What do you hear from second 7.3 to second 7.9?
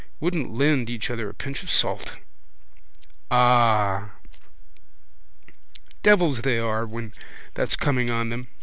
that's